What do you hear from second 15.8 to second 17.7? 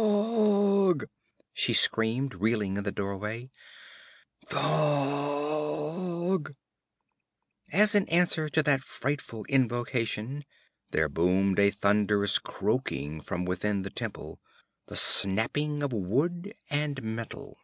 of wood and metal.